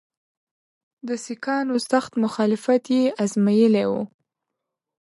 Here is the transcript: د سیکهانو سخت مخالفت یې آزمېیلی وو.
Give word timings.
د 1.07 1.09
سیکهانو 1.25 1.75
سخت 1.91 2.11
مخالفت 2.23 2.83
یې 2.95 3.03
آزمېیلی 3.23 3.85
وو. 3.89 4.01